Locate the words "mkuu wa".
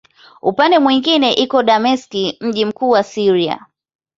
2.65-3.03